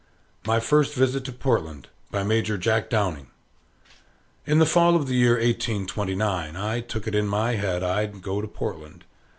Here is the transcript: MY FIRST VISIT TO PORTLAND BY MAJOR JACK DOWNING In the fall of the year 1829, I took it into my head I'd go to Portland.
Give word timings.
MY 0.47 0.59
FIRST 0.59 0.95
VISIT 0.95 1.23
TO 1.25 1.31
PORTLAND 1.31 1.87
BY 2.09 2.23
MAJOR 2.23 2.57
JACK 2.57 2.89
DOWNING 2.89 3.27
In 4.47 4.57
the 4.57 4.65
fall 4.65 4.95
of 4.95 5.05
the 5.07 5.13
year 5.13 5.33
1829, 5.33 6.55
I 6.55 6.81
took 6.81 7.05
it 7.05 7.13
into 7.13 7.29
my 7.29 7.51
head 7.53 7.83
I'd 7.83 8.23
go 8.23 8.41
to 8.41 8.47
Portland. 8.47 9.03